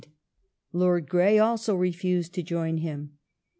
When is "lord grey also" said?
0.73-1.75